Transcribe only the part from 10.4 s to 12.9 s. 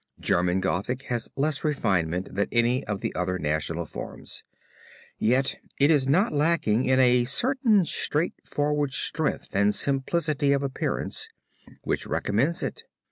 of appearance, which recommends it.